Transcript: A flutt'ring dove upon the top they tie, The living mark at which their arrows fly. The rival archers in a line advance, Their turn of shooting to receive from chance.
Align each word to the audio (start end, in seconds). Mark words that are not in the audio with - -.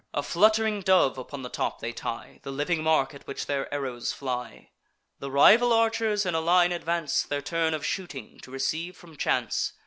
A 0.15 0.23
flutt'ring 0.23 0.81
dove 0.81 1.19
upon 1.19 1.43
the 1.43 1.47
top 1.49 1.79
they 1.79 1.91
tie, 1.93 2.39
The 2.41 2.49
living 2.49 2.81
mark 2.81 3.13
at 3.13 3.27
which 3.27 3.45
their 3.45 3.71
arrows 3.71 4.11
fly. 4.11 4.71
The 5.19 5.29
rival 5.29 5.71
archers 5.71 6.25
in 6.25 6.33
a 6.33 6.41
line 6.41 6.71
advance, 6.71 7.21
Their 7.21 7.43
turn 7.43 7.75
of 7.75 7.85
shooting 7.85 8.39
to 8.39 8.49
receive 8.49 8.97
from 8.97 9.15
chance. 9.15 9.73